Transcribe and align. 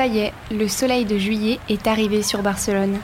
Ça 0.00 0.06
y 0.06 0.20
est, 0.20 0.32
le 0.50 0.66
soleil 0.66 1.04
de 1.04 1.18
juillet 1.18 1.58
est 1.68 1.86
arrivé 1.86 2.22
sur 2.22 2.40
Barcelone. 2.40 2.98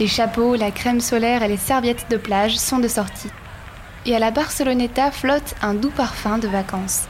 Les 0.00 0.08
chapeaux, 0.08 0.56
la 0.56 0.72
crème 0.72 0.98
solaire 1.00 1.44
et 1.44 1.48
les 1.48 1.56
serviettes 1.56 2.06
de 2.10 2.16
plage 2.16 2.58
sont 2.58 2.80
de 2.80 2.88
sortie. 2.88 3.30
Et 4.04 4.16
à 4.16 4.18
la 4.18 4.32
Barceloneta 4.32 5.12
flotte 5.12 5.54
un 5.62 5.74
doux 5.74 5.92
parfum 5.92 6.38
de 6.38 6.48
vacances. 6.48 7.04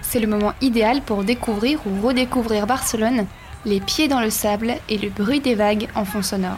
C'est 0.00 0.18
le 0.18 0.28
moment 0.28 0.54
idéal 0.62 1.02
pour 1.02 1.24
découvrir 1.24 1.80
ou 1.86 2.00
redécouvrir 2.00 2.66
Barcelone, 2.66 3.26
les 3.66 3.80
pieds 3.80 4.08
dans 4.08 4.20
le 4.20 4.30
sable 4.30 4.72
et 4.88 4.96
le 4.96 5.10
bruit 5.10 5.40
des 5.40 5.54
vagues 5.54 5.88
en 5.94 6.06
fond 6.06 6.22
sonore. 6.22 6.56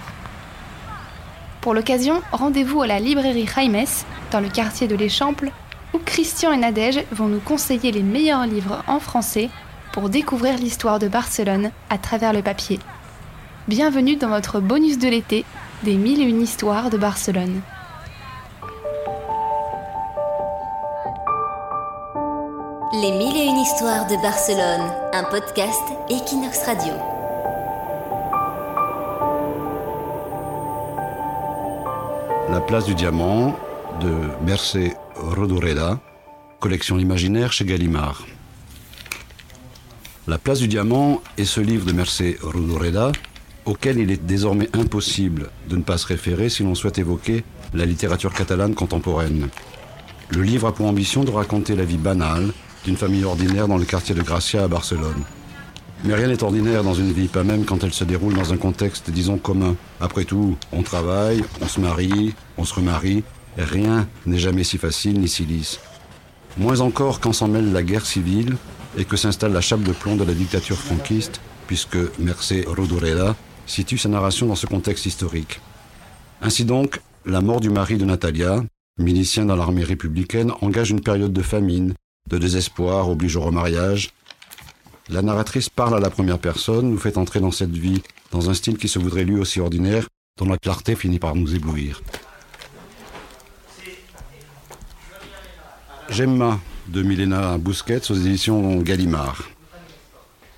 Pour 1.61 1.75
l'occasion, 1.75 2.23
rendez-vous 2.31 2.83
à 2.83 2.87
la 2.87 3.01
librairie 3.01 3.49
Jaimes, 3.53 3.85
dans 4.31 4.39
le 4.39 4.49
quartier 4.49 4.87
de 4.87 4.95
l'Échample, 4.95 5.51
où 5.93 5.99
Christian 5.99 6.53
et 6.53 6.57
Nadège 6.57 7.03
vont 7.11 7.27
nous 7.27 7.41
conseiller 7.41 7.91
les 7.91 8.05
meilleurs 8.05 8.47
livres 8.47 8.85
en 8.87 9.01
français 9.01 9.51
pour 9.95 10.09
découvrir 10.09 10.59
l'histoire 10.59 10.99
de 10.99 11.07
Barcelone 11.07 11.71
à 11.89 11.99
travers 11.99 12.33
le 12.33 12.43
papier. 12.43 12.81
Bienvenue 13.69 14.17
dans 14.17 14.29
votre 14.29 14.59
bonus 14.59 14.99
de 14.99 15.07
l'été 15.07 15.45
des 15.85 15.95
mille 15.95 16.21
et 16.21 16.25
une 16.25 16.43
histoires 16.43 16.91
de 16.91 16.99
Barcelone. 16.99 17.61
Les 22.93 23.13
mille 23.13 23.37
et 23.37 23.45
une 23.45 23.59
histoires 23.59 24.09
de 24.09 24.21
Barcelone, 24.21 24.91
un 25.13 25.23
podcast 25.31 25.85
Equinox 26.11 26.65
Radio. 26.67 26.95
La 32.51 32.61
place 32.61 32.85
du 32.85 32.97
diamant 32.97 33.55
de 34.01 34.45
Mercé 34.45 34.95
Rodoreda, 35.15 36.01
collection 36.59 36.99
imaginaire 36.99 37.53
chez 37.53 37.65
Gallimard. 37.65 38.25
La 40.27 40.39
place 40.39 40.61
du 40.61 40.69
diamant 40.69 41.21
est 41.37 41.45
ce 41.45 41.61
livre 41.61 41.85
de 41.85 41.93
Mercé 41.93 42.39
Rodoreda 42.41 43.13
auquel 43.67 43.99
il 43.99 44.11
est 44.11 44.25
désormais 44.25 44.71
impossible 44.73 45.51
de 45.69 45.77
ne 45.77 45.83
pas 45.83 45.99
se 45.99 46.07
référer 46.07 46.49
si 46.49 46.63
l'on 46.63 46.75
souhaite 46.75 46.99
évoquer 46.99 47.45
la 47.75 47.85
littérature 47.85 48.33
catalane 48.33 48.75
contemporaine. 48.75 49.49
Le 50.31 50.43
livre 50.43 50.69
a 50.69 50.73
pour 50.73 50.87
ambition 50.87 51.25
de 51.25 51.31
raconter 51.31 51.77
la 51.77 51.85
vie 51.85 51.99
banale 51.99 52.55
d'une 52.87 52.97
famille 52.97 53.25
ordinaire 53.25 53.69
dans 53.69 53.77
le 53.77 53.85
quartier 53.85 54.15
de 54.15 54.23
Gracia 54.23 54.65
à 54.65 54.69
Barcelone. 54.69 55.25
Mais 56.05 56.15
rien 56.15 56.29
n'est 56.29 56.43
ordinaire 56.43 56.85
dans 56.85 56.95
une 56.95 57.13
vie, 57.13 57.29
pas 57.29 57.45
même 57.45 57.67
quand 57.67 57.85
elle 57.85 57.93
se 57.93 58.05
déroule 58.05 58.35
dans 58.35 58.55
un 58.55 58.57
contexte, 58.57 59.11
disons, 59.11 59.37
commun. 59.37 59.77
Après 60.01 60.25
tout, 60.25 60.57
on 60.73 60.83
travaille, 60.83 61.45
on 61.61 61.69
se 61.69 61.81
marie, 61.81 62.35
on 62.57 62.65
se 62.65 62.75
remarie, 62.75 63.25
rien 63.59 64.09
n'est 64.25 64.39
jamais 64.39 64.65
si 64.65 64.79
facile 64.79 65.21
ni 65.21 65.29
si 65.29 65.45
lisse. 65.45 65.81
Moins 66.57 66.81
encore 66.81 67.21
quand 67.21 67.35
s'en 67.35 67.49
mêle 67.49 67.75
la 67.75 67.83
guerre 67.83 68.07
civile 68.07 68.57
et 68.97 69.05
que 69.05 69.17
s'installe 69.17 69.53
la 69.53 69.61
chape 69.61 69.83
de 69.83 69.93
plomb 69.93 70.17
de 70.17 70.25
la 70.25 70.35
dictature 70.35 70.77
franquiste, 70.77 71.41
puisque 71.67 71.99
Mercé 72.19 72.65
Rodoreda 72.67 73.37
situe 73.67 73.99
sa 73.99 74.09
narration 74.09 74.47
dans 74.47 74.55
ce 74.55 74.67
contexte 74.67 75.07
historique. 75.07 75.61
Ainsi 76.43 76.65
donc, 76.65 77.01
la 77.25 77.41
mort 77.41 77.61
du 77.61 77.71
mari 77.71 77.97
de 77.97 78.05
Natalia, 78.05 78.63
milicien 78.99 79.47
dans 79.47 79.57
l'armée 79.57 79.85
républicaine, 79.85 80.53
engage 80.61 80.91
une 80.91 81.01
période 81.01 81.33
de 81.33 81.43
famine, 81.43 81.95
de 82.29 82.39
désespoir, 82.39 83.09
oblige 83.09 83.37
au 83.37 83.41
remariage. 83.41 84.11
La 85.09 85.23
narratrice 85.23 85.69
parle 85.69 85.97
à 85.97 86.01
la 86.01 86.11
première 86.11 86.39
personne, 86.39 86.91
nous 86.91 86.99
fait 86.99 87.19
entrer 87.19 87.41
dans 87.41 87.51
cette 87.51 87.77
vie, 87.77 88.03
dans 88.31 88.51
un 88.51 88.55
style 88.55 88.79
qui 88.79 88.89
se 88.89 88.99
voudrait 88.99 89.25
lui 89.25 89.39
aussi 89.39 89.61
ordinaire, 89.61 90.07
dont 90.39 90.47
la 90.47 90.59
clarté 90.59 90.97
finit 90.97 91.19
par 91.19 91.35
nous 91.35 91.55
éblouir. 91.55 92.03
Gemma 96.11 96.61
de 96.89 97.03
Milena 97.03 97.59
Busquets 97.59 98.11
aux 98.11 98.15
éditions 98.15 98.81
Gallimard. 98.81 99.49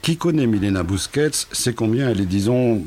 Qui 0.03 0.17
connaît 0.17 0.47
Milena 0.47 0.83
Busquets 0.83 1.47
sait 1.53 1.75
combien 1.75 2.09
elle 2.11 2.21
est, 2.21 2.27
disons, 2.27 2.85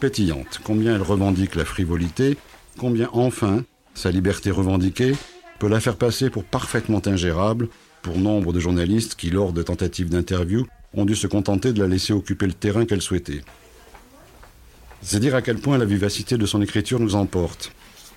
pétillante, 0.00 0.60
combien 0.64 0.94
elle 0.94 1.02
revendique 1.02 1.54
la 1.54 1.64
frivolité, 1.64 2.36
combien 2.78 3.08
enfin 3.12 3.64
sa 3.94 4.10
liberté 4.10 4.50
revendiquée 4.50 5.14
peut 5.58 5.68
la 5.68 5.80
faire 5.80 5.96
passer 5.96 6.30
pour 6.30 6.44
parfaitement 6.44 7.02
ingérable 7.06 7.68
pour 8.02 8.18
nombre 8.18 8.52
de 8.52 8.60
journalistes 8.60 9.14
qui, 9.14 9.30
lors 9.30 9.52
de 9.52 9.62
tentatives 9.62 10.08
d'interview, 10.08 10.66
ont 10.94 11.04
dû 11.04 11.14
se 11.14 11.26
contenter 11.26 11.72
de 11.72 11.80
la 11.80 11.88
laisser 11.88 12.12
occuper 12.12 12.46
le 12.46 12.52
terrain 12.52 12.86
qu'elle 12.86 13.02
souhaitait. 13.02 13.42
C'est 15.02 15.20
dire 15.20 15.34
à 15.34 15.42
quel 15.42 15.58
point 15.58 15.78
la 15.78 15.84
vivacité 15.84 16.36
de 16.36 16.46
son 16.46 16.62
écriture 16.62 17.00
nous 17.00 17.14
emporte. 17.14 17.72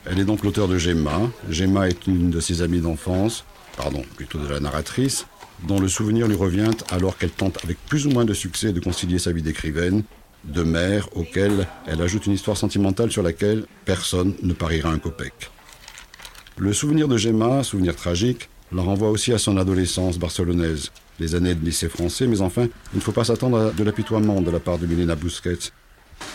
Elle 0.05 0.19
est 0.19 0.25
donc 0.25 0.43
l'auteur 0.43 0.67
de 0.67 0.77
Gemma. 0.77 1.31
Gemma 1.49 1.87
est 1.87 2.07
une 2.07 2.29
de 2.29 2.39
ses 2.39 2.61
amies 2.61 2.81
d'enfance, 2.81 3.45
pardon, 3.77 4.03
plutôt 4.15 4.37
de 4.37 4.47
la 4.47 4.59
narratrice, 4.59 5.25
dont 5.67 5.79
le 5.79 5.87
souvenir 5.87 6.27
lui 6.27 6.35
revient 6.35 6.71
alors 6.89 7.17
qu'elle 7.17 7.31
tente 7.31 7.63
avec 7.63 7.77
plus 7.87 8.05
ou 8.05 8.09
moins 8.09 8.25
de 8.25 8.33
succès 8.33 8.73
de 8.73 8.81
concilier 8.81 9.17
sa 9.17 9.31
vie 9.31 9.41
d'écrivaine, 9.41 10.03
de 10.43 10.63
mère, 10.63 11.07
auquel 11.15 11.67
elle 11.87 12.01
ajoute 12.01 12.25
une 12.25 12.33
histoire 12.33 12.57
sentimentale 12.57 13.11
sur 13.11 13.23
laquelle 13.23 13.65
personne 13.85 14.33
ne 14.43 14.51
pariera 14.51 14.89
un 14.89 14.99
copec. 14.99 15.33
Le 16.57 16.73
souvenir 16.73 17.07
de 17.07 17.15
Gemma, 17.15 17.63
souvenir 17.63 17.95
tragique, 17.95 18.49
la 18.73 18.81
renvoie 18.81 19.09
aussi 19.09 19.31
à 19.31 19.37
son 19.37 19.55
adolescence 19.57 20.19
barcelonaise, 20.19 20.91
les 21.19 21.35
années 21.35 21.55
de 21.55 21.63
lycée 21.63 21.87
français, 21.89 22.27
mais 22.27 22.41
enfin, 22.41 22.67
il 22.93 22.97
ne 22.97 23.01
faut 23.01 23.11
pas 23.11 23.23
s'attendre 23.23 23.57
à 23.57 23.71
de 23.71 23.83
l'apitoiement 23.83 24.41
de 24.41 24.51
la 24.51 24.59
part 24.59 24.79
de 24.79 24.85
Milena 24.85 25.15
Busquets. 25.15 25.71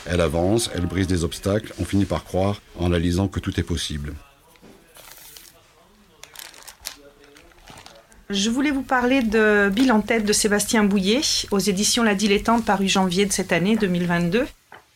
Elle 0.06 0.20
avance, 0.20 0.70
elle 0.74 0.86
brise 0.86 1.06
des 1.06 1.24
obstacles, 1.24 1.72
on 1.80 1.84
finit 1.84 2.04
par 2.06 2.24
croire, 2.24 2.60
en 2.78 2.88
la 2.88 2.98
lisant, 2.98 3.28
que 3.28 3.40
tout 3.40 3.58
est 3.60 3.64
possible. 3.64 4.14
Je 8.30 8.50
voulais 8.50 8.70
vous 8.70 8.82
parler 8.82 9.22
de 9.22 9.70
Bill 9.70 9.90
en 9.90 10.02
tête 10.02 10.26
de 10.26 10.34
Sébastien 10.34 10.84
Bouillet 10.84 11.22
aux 11.50 11.58
éditions 11.58 12.02
La 12.02 12.14
Dilettante 12.14 12.62
paru 12.64 12.86
janvier 12.86 13.24
de 13.24 13.32
cette 13.32 13.52
année 13.52 13.76
2022. 13.76 14.46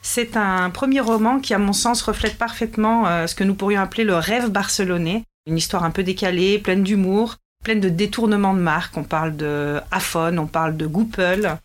C'est 0.02 0.36
un 0.36 0.69
premier 0.69 1.00
roman 1.00 1.38
qui, 1.38 1.54
à 1.54 1.58
mon 1.58 1.72
sens, 1.72 2.02
reflète 2.02 2.36
parfaitement 2.36 3.06
euh, 3.06 3.26
ce 3.26 3.34
que 3.34 3.44
nous 3.44 3.54
pourrions 3.54 3.81
appeler 3.81 4.04
le 4.04 4.16
rêve 4.16 4.50
barcelonais. 4.50 5.25
Une 5.47 5.56
histoire 5.56 5.84
un 5.84 5.91
peu 5.91 6.02
décalée, 6.02 6.58
pleine 6.58 6.82
d'humour, 6.82 7.36
pleine 7.64 7.81
de 7.81 7.88
détournements 7.88 8.52
de 8.52 8.60
marque. 8.60 8.97
On 8.98 9.04
parle 9.04 9.34
de 9.36 9.81
Afon, 9.91 10.36
on 10.36 10.47
parle 10.47 10.76
de 10.76 10.86
Goupel. 10.86 11.56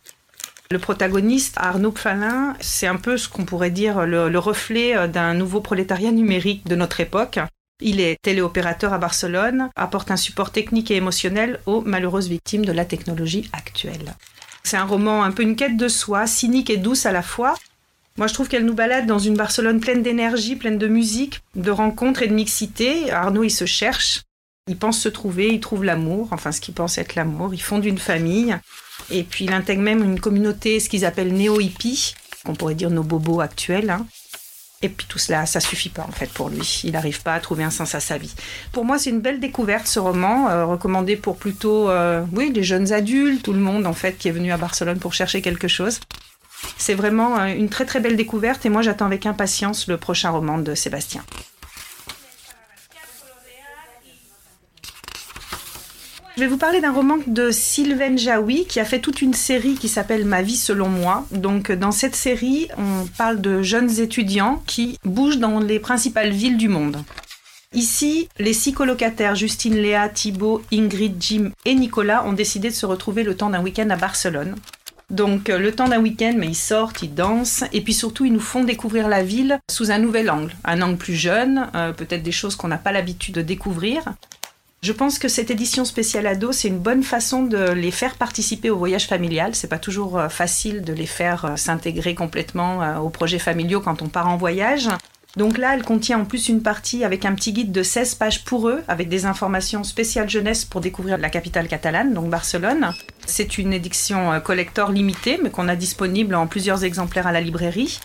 Le 0.69 0.79
protagoniste, 0.79 1.55
Arnaud 1.57 1.91
Pfalin, 1.91 2.55
c'est 2.59 2.88
un 2.88 2.97
peu 2.97 3.17
ce 3.17 3.29
qu'on 3.29 3.45
pourrait 3.45 3.72
dire 3.72 4.05
le, 4.05 4.28
le 4.28 4.39
reflet 4.39 4.97
euh, 4.97 5.07
d'un 5.07 5.33
nouveau 5.33 5.61
prolétariat 5.61 6.11
numérique 6.11 6.67
de 6.67 6.75
notre 6.75 7.00
époque. 7.00 7.39
Il 7.79 8.01
est 8.01 8.17
téléopérateur 8.22 8.91
à 8.91 8.97
Barcelone, 8.97 9.69
apporte 9.75 10.11
un 10.11 10.17
support 10.17 10.51
technique 10.51 10.91
et 10.91 10.95
émotionnel 10.95 11.59
aux 11.67 11.81
malheureuses 11.81 12.28
victimes 12.28 12.66
de 12.66 12.72
la 12.72 12.85
technologie 12.85 13.50
actuelle. 13.53 14.16
C'est 14.63 14.78
un 14.78 14.83
roman 14.83 15.23
un 15.23 15.31
peu 15.31 15.44
une 15.44 15.55
quête 15.55 15.78
de 15.78 15.88
soi, 15.88 16.28
cynique 16.28 16.69
et 16.69 16.78
douce 16.78 17.05
à 17.05 17.13
la 17.13 17.22
fois. 17.22 17.55
Moi, 18.17 18.28
je 18.28 18.34
trouve 18.34 18.49
qu'elle 18.49 18.66
nous 18.66 18.73
balade 18.73 19.05
dans 19.05 19.19
une 19.19 19.38
Barcelone 19.38 19.79
pleine 19.79 20.01
d'énergie, 20.01 20.55
pleine 20.55 20.79
de 20.79 20.88
musique, 20.88 21.41
de 21.55 21.69
rencontres 21.69 22.23
et 22.23 22.28
de 22.28 22.34
mixité. 22.34 23.11
Arnaud, 23.11 23.44
il 23.44 23.51
se 23.51 23.66
cherche, 23.66 24.23
il 24.67 24.78
pense 24.78 25.00
se 25.00 25.09
trouver, 25.09 25.50
il 25.50 25.59
trouve 25.59 25.83
l'amour, 25.83 26.29
enfin 26.31 26.51
ce 26.51 26.61
qu'il 26.61 26.73
pense 26.73 26.97
être 26.97 27.16
l'amour. 27.16 27.53
Il 27.53 27.61
fonde 27.61 27.85
une 27.85 27.97
famille 27.97 28.57
et 29.09 29.23
puis 29.23 29.45
il 29.45 29.53
intègre 29.53 29.81
même 29.81 30.03
une 30.03 30.19
communauté, 30.19 30.79
ce 30.79 30.89
qu'ils 30.89 31.05
appellent 31.05 31.33
néo-hippie, 31.33 32.16
qu'on 32.45 32.55
pourrait 32.55 32.75
dire 32.75 32.89
nos 32.89 33.03
bobos 33.03 33.39
actuels. 33.39 33.89
Hein. 33.89 34.05
Et 34.83 34.89
puis 34.89 35.07
tout 35.09 35.17
cela, 35.17 35.45
ça 35.47 35.59
suffit 35.59 35.89
pas 35.89 36.05
en 36.07 36.11
fait 36.11 36.29
pour 36.29 36.50
lui. 36.50 36.81
Il 36.83 36.91
n'arrive 36.91 37.23
pas 37.23 37.33
à 37.33 37.39
trouver 37.39 37.63
un 37.63 37.72
sens 37.72 37.95
à 37.95 38.00
sa 38.00 38.17
vie. 38.17 38.33
Pour 38.72 38.85
moi, 38.85 39.00
c'est 39.00 39.09
une 39.09 39.22
belle 39.22 39.39
découverte 39.39 39.88
ce 39.88 40.00
roman, 40.00 40.50
euh, 40.50 40.66
recommandé 40.66 41.16
pour 41.16 41.38
plutôt, 41.38 41.89
euh, 41.89 42.23
oui, 42.34 42.51
les 42.53 42.63
jeunes 42.63 42.94
adultes, 42.94 43.44
tout 43.44 43.53
le 43.53 43.59
monde 43.59 43.88
en 43.88 43.94
fait 43.94 44.17
qui 44.17 44.28
est 44.28 44.31
venu 44.31 44.51
à 44.51 44.57
Barcelone 44.57 44.99
pour 44.99 45.13
chercher 45.13 45.41
quelque 45.41 45.67
chose. 45.67 45.99
C'est 46.78 46.94
vraiment 46.94 47.39
euh, 47.39 47.47
une 47.47 47.69
très 47.69 47.85
très 47.85 47.99
belle 47.99 48.16
découverte 48.16 48.66
et 48.66 48.69
moi 48.69 48.84
j'attends 48.84 49.05
avec 49.05 49.25
impatience 49.25 49.88
le 49.88 49.97
prochain 49.97 50.29
roman 50.29 50.59
de 50.59 50.75
Sébastien. 50.75 51.23
Je 56.37 56.43
vais 56.43 56.47
vous 56.47 56.57
parler 56.57 56.81
d'un 56.81 56.93
roman 56.93 57.17
de 57.25 57.49
Sylvain 57.49 58.16
Jaoui 58.16 58.66
qui 58.66 58.79
a 58.79 58.85
fait 58.85 58.99
toute 58.99 59.23
une 59.23 59.34
série 59.34 59.73
qui 59.73 59.89
s'appelle 59.89 60.23
Ma 60.23 60.43
vie 60.43 60.55
selon 60.55 60.87
moi. 60.87 61.25
Donc 61.31 61.72
dans 61.72 61.91
cette 61.91 62.16
série, 62.16 62.67
on 62.78 63.07
parle 63.17 63.41
de 63.41 63.63
jeunes 63.63 63.99
étudiants 63.99 64.61
qui 64.67 64.99
bougent 65.03 65.39
dans 65.39 65.59
les 65.59 65.79
principales 65.79 66.29
villes 66.29 66.57
du 66.57 66.67
monde. 66.67 67.03
Ici, 67.73 68.29
les 68.37 68.53
six 68.53 68.72
colocataires, 68.72 69.34
Justine, 69.34 69.78
Léa, 69.78 70.09
Thibault, 70.09 70.61
Ingrid, 70.72 71.16
Jim 71.19 71.49
et 71.66 71.73
Nicolas, 71.73 72.23
ont 72.23 72.34
décidé 72.34 72.69
de 72.69 72.75
se 72.75 72.85
retrouver 72.85 73.23
le 73.23 73.35
temps 73.35 73.49
d'un 73.49 73.63
week-end 73.63 73.90
à 73.90 73.95
Barcelone. 73.95 74.53
Donc 75.09 75.47
le 75.47 75.72
temps 75.72 75.87
d'un 75.87 76.01
week-end, 76.01 76.35
mais 76.37 76.49
ils 76.49 76.55
sortent, 76.55 77.01
ils 77.01 77.16
dansent, 77.16 77.63
et 77.73 77.81
puis 77.81 77.95
surtout 77.95 78.25
ils 78.25 78.33
nous 78.33 78.40
font 78.40 78.63
découvrir 78.63 79.07
la 79.07 79.23
ville 79.23 79.57
sous 79.72 79.90
un 79.90 79.97
nouvel 79.97 80.29
angle, 80.29 80.53
un 80.66 80.83
angle 80.83 80.97
plus 80.97 81.16
jeune, 81.16 81.67
euh, 81.73 81.93
peut-être 81.93 82.22
des 82.22 82.31
choses 82.31 82.55
qu'on 82.55 82.67
n'a 82.67 82.78
pas 82.78 82.91
l'habitude 82.91 83.33
de 83.33 83.41
découvrir. 83.41 84.03
Je 84.82 84.94
pense 84.94 85.20
que 85.20 85.28
cette 85.28 85.52
édition 85.52 85.85
spéciale 85.85 86.28
ado, 86.28 86.52
c'est 86.52 86.68
une 86.68 86.79
bonne 86.79 87.03
façon 87.03 87.44
de 87.44 87.72
les 87.72 87.91
faire 87.91 88.16
participer 88.16 88.70
au 88.70 88.78
voyage 88.78 89.08
familial. 89.08 89.56
C'est 89.56 89.68
pas 89.68 89.79
toujours 89.79 90.20
euh, 90.20 90.29
facile 90.29 90.84
de 90.84 90.94
les 90.94 91.08
faire 91.08 91.46
euh, 91.46 91.56
s'intégrer 91.56 92.16
complètement 92.16 93.02
aux 93.02 93.09
projets 93.09 93.40
familiaux 93.40 93.82
quand 93.82 94.02
on 94.02 94.08
part 94.08 94.28
en 94.28 94.38
voyage. 94.38 94.90
Donc 95.38 95.59
là, 95.59 95.76
elle 95.76 95.84
contient 95.84 96.20
en 96.20 96.26
plus 96.26 96.50
une 96.50 96.64
partie 96.64 97.03
avec 97.03 97.24
un 97.24 97.35
petit 97.35 97.53
guide 97.53 97.72
de 97.72 97.84
16 97.84 98.16
pages 98.16 98.44
pour 98.44 98.70
eux, 98.70 98.84
avec 98.88 99.08
des 99.08 99.28
informations 99.28 99.84
spéciales 99.84 100.28
jeunesse 100.28 100.66
pour 100.66 100.82
découvrir 100.82 101.20
la 101.20 101.29
capitale 101.29 101.68
catalane, 101.68 102.12
donc 102.16 102.32
Barcelone. 102.32 102.91
C'est 103.28 103.59
une 103.59 103.72
édition 103.72 104.34
euh, 104.34 104.40
collector 104.40 104.91
limitée, 104.91 105.40
mais 105.44 105.52
qu'on 105.52 105.68
a 105.68 105.76
disponible 105.76 106.34
en 106.34 106.47
plusieurs 106.47 106.84
exemplaires 106.84 107.28
à 107.28 107.32
la 107.32 107.41
librairie. 107.41 108.00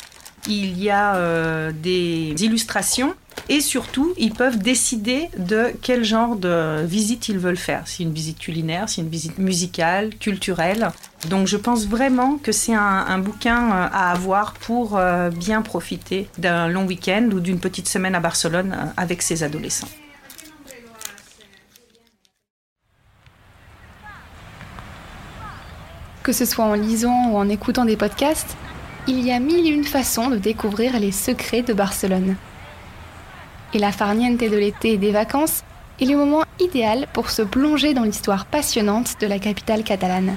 Il 0.46 0.78
y 0.78 0.90
a 0.90 1.14
euh, 1.14 1.72
des 1.72 2.34
illustrations 2.40 3.14
et 3.48 3.60
surtout, 3.60 4.14
ils 4.16 4.32
peuvent 4.32 4.58
décider 4.58 5.28
de 5.36 5.72
quel 5.82 6.04
genre 6.04 6.36
de 6.36 6.84
visite 6.84 7.28
ils 7.28 7.38
veulent 7.38 7.56
faire. 7.56 7.86
Si 7.86 8.02
une 8.02 8.12
visite 8.12 8.38
culinaire, 8.38 8.88
si 8.88 9.00
une 9.00 9.08
visite 9.08 9.38
musicale, 9.38 10.14
culturelle. 10.16 10.90
Donc 11.28 11.46
je 11.46 11.56
pense 11.56 11.86
vraiment 11.86 12.38
que 12.38 12.52
c'est 12.52 12.74
un, 12.74 13.18
bouquin 13.18 13.70
euh, 13.70 13.88
à 13.92 14.12
avoir 14.12 14.54
pour 14.54 14.96
euh, 14.96 15.30
bien 15.30 15.62
profiter 15.62 16.28
d'un 16.38 16.68
long 16.68 16.86
week-end 16.86 17.28
ou 17.32 17.40
d'une 17.40 17.60
petite 17.60 17.88
semaine 17.88 18.14
à 18.14 18.20
Barcelone 18.20 18.92
avec 18.96 19.22
ses 19.22 19.42
adolescents. 19.42 19.88
Que 26.22 26.32
ce 26.32 26.44
soit 26.44 26.64
en 26.64 26.74
lisant 26.74 27.30
ou 27.30 27.36
en 27.36 27.48
écoutant 27.48 27.84
des 27.84 27.96
podcasts, 27.96 28.56
il 29.08 29.20
y 29.26 29.32
a 29.32 29.40
mille 29.40 29.66
et 29.66 29.70
une 29.70 29.82
façons 29.84 30.30
de 30.30 30.36
découvrir 30.36 30.98
les 31.00 31.10
secrets 31.10 31.62
de 31.62 31.72
Barcelone. 31.72 32.36
Et 33.74 33.78
la 33.78 33.92
farniente 33.92 34.38
de 34.38 34.56
l'été 34.56 34.92
et 34.92 34.98
des 34.98 35.12
vacances 35.12 35.64
est 36.00 36.04
le 36.04 36.16
moment 36.16 36.44
idéal 36.60 37.06
pour 37.12 37.30
se 37.30 37.42
plonger 37.42 37.94
dans 37.94 38.02
l'histoire 38.02 38.46
passionnante 38.46 39.20
de 39.20 39.26
la 39.26 39.38
capitale 39.38 39.82
catalane. 39.82 40.36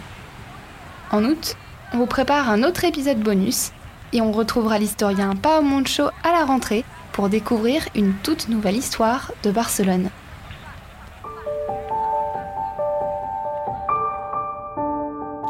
En 1.11 1.23
août, 1.25 1.55
on 1.93 1.97
vous 1.97 2.05
prépare 2.05 2.49
un 2.49 2.63
autre 2.63 2.85
épisode 2.85 3.19
bonus 3.19 3.71
et 4.13 4.21
on 4.21 4.31
retrouvera 4.31 4.79
l'historien 4.79 5.35
Pao 5.35 5.61
Moncho 5.61 6.03
à 6.23 6.31
la 6.31 6.45
rentrée 6.45 6.83
pour 7.11 7.29
découvrir 7.29 7.83
une 7.95 8.13
toute 8.23 8.49
nouvelle 8.49 8.75
histoire 8.75 9.31
de 9.43 9.51
Barcelone. 9.51 10.09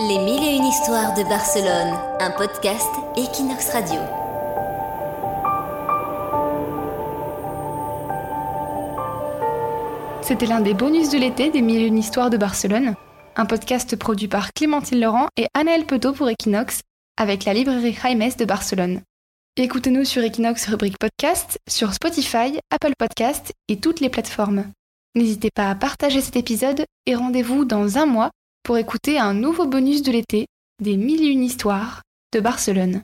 Les 0.07 0.19
mille 0.19 0.43
et 0.43 0.55
une 0.57 0.65
histoires 0.65 1.13
de 1.13 1.23
Barcelone, 1.23 1.97
un 2.19 2.31
podcast 2.31 2.89
Equinox 3.15 3.69
Radio. 3.71 4.24
C'était 10.27 10.47
l'un 10.47 10.59
des 10.59 10.73
bonus 10.73 11.11
de 11.11 11.19
l'été 11.19 11.51
des 11.51 11.61
mille 11.61 11.83
et 11.83 11.99
histoires 11.99 12.31
de 12.31 12.37
Barcelone, 12.37 12.95
un 13.35 13.45
podcast 13.45 13.95
produit 13.95 14.27
par 14.27 14.53
Clémentine 14.53 14.99
Laurent 14.99 15.27
et 15.37 15.45
Anaël 15.53 15.85
Petot 15.85 16.13
pour 16.13 16.27
Equinox, 16.27 16.81
avec 17.15 17.45
la 17.45 17.53
librairie 17.53 17.93
Jaimes 17.93 18.31
de 18.35 18.45
Barcelone. 18.45 19.01
Écoutez-nous 19.55 20.03
sur 20.03 20.23
Equinox 20.23 20.65
rubrique 20.65 20.97
podcast, 20.97 21.59
sur 21.69 21.93
Spotify, 21.93 22.59
Apple 22.71 22.93
Podcast 22.97 23.53
et 23.67 23.79
toutes 23.79 23.99
les 23.99 24.09
plateformes. 24.09 24.65
N'hésitez 25.13 25.51
pas 25.53 25.69
à 25.69 25.75
partager 25.75 26.21
cet 26.21 26.37
épisode 26.37 26.85
et 27.05 27.13
rendez-vous 27.13 27.63
dans 27.63 27.99
un 27.99 28.07
mois 28.07 28.31
pour 28.63 28.79
écouter 28.79 29.19
un 29.19 29.35
nouveau 29.35 29.67
bonus 29.67 30.01
de 30.01 30.11
l'été 30.11 30.47
des 30.81 30.97
mille 30.97 31.23
et 31.23 31.33
histoires 31.33 32.01
de 32.33 32.39
Barcelone. 32.39 33.03